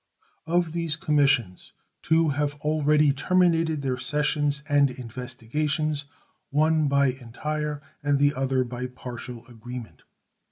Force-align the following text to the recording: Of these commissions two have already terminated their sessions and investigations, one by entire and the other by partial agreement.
Of 0.47 0.71
these 0.71 0.95
commissions 0.95 1.73
two 2.01 2.29
have 2.29 2.55
already 2.61 3.11
terminated 3.13 3.83
their 3.83 3.99
sessions 3.99 4.63
and 4.67 4.89
investigations, 4.89 6.05
one 6.49 6.87
by 6.87 7.09
entire 7.11 7.83
and 8.01 8.17
the 8.17 8.33
other 8.33 8.63
by 8.63 8.87
partial 8.87 9.45
agreement. 9.45 10.01